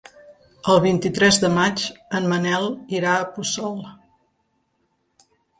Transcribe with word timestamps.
El 0.71 0.79
vint-i-tres 0.85 1.37
de 1.43 1.51
maig 1.57 1.83
en 2.21 2.27
Manel 2.33 2.67
irà 3.01 3.13
a 3.19 3.29
Puçol. 3.37 3.79